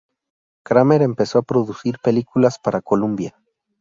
[0.65, 3.35] Kramer empezó a producir películas para Columbia.